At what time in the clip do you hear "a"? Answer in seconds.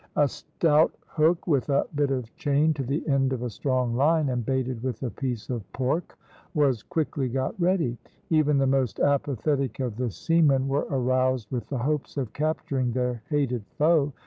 0.15-0.27, 1.69-1.85, 3.43-3.51, 5.03-5.11